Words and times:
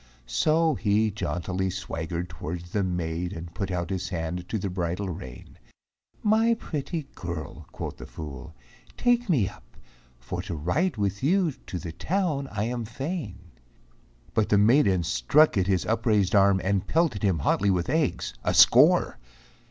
So 0.25 0.73
he 0.73 1.11
jauntily 1.11 1.69
swaggered 1.69 2.27
towards 2.27 2.71
the 2.71 2.83
maid 2.83 3.33
And 3.33 3.53
put 3.53 3.69
out 3.69 3.91
his 3.91 4.09
hand 4.09 4.49
to 4.49 4.57
the 4.57 4.67
bridle 4.67 5.09
rein. 5.09 5.59
"My 6.23 6.55
pretty 6.55 7.05
girl," 7.13 7.67
quoth 7.71 7.97
the 7.97 8.07
fool, 8.07 8.55
"take 8.97 9.29
me 9.29 9.47
up, 9.47 9.77
For 10.17 10.41
to 10.41 10.55
ride 10.55 10.97
with 10.97 11.21
you 11.21 11.51
to 11.51 11.77
the 11.77 11.91
town 11.91 12.47
I 12.51 12.63
am 12.63 12.83
fain." 12.83 13.51
But 14.33 14.49
the 14.49 14.57
maiden 14.57 15.03
struck 15.03 15.55
at 15.55 15.67
his 15.67 15.85
upraised 15.85 16.33
arm 16.33 16.59
And 16.63 16.87
pelted 16.87 17.21
him 17.21 17.37
hotly 17.37 17.69
with 17.69 17.87
eggs, 17.87 18.33
a 18.43 18.55
score. 18.55 19.19